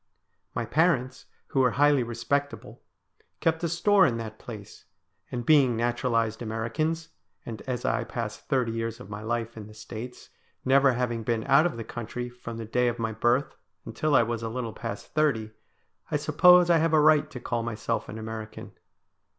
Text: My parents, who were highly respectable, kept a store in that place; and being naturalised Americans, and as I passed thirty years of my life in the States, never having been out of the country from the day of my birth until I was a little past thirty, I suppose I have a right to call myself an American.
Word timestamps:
My 0.55 0.65
parents, 0.65 1.27
who 1.49 1.59
were 1.59 1.73
highly 1.77 2.01
respectable, 2.01 2.81
kept 3.39 3.63
a 3.63 3.69
store 3.69 4.07
in 4.07 4.17
that 4.17 4.39
place; 4.39 4.85
and 5.31 5.45
being 5.45 5.75
naturalised 5.77 6.41
Americans, 6.41 7.09
and 7.45 7.61
as 7.67 7.85
I 7.85 8.03
passed 8.03 8.47
thirty 8.47 8.71
years 8.71 8.99
of 8.99 9.11
my 9.11 9.21
life 9.21 9.55
in 9.55 9.67
the 9.67 9.75
States, 9.75 10.31
never 10.65 10.93
having 10.93 11.21
been 11.21 11.43
out 11.45 11.67
of 11.67 11.77
the 11.77 11.83
country 11.83 12.29
from 12.29 12.57
the 12.57 12.65
day 12.65 12.87
of 12.87 12.97
my 12.97 13.11
birth 13.11 13.55
until 13.85 14.15
I 14.15 14.23
was 14.23 14.41
a 14.41 14.49
little 14.49 14.73
past 14.73 15.13
thirty, 15.13 15.51
I 16.09 16.17
suppose 16.17 16.71
I 16.71 16.77
have 16.79 16.93
a 16.93 16.99
right 16.99 17.29
to 17.29 17.39
call 17.39 17.61
myself 17.61 18.09
an 18.09 18.17
American. 18.17 18.71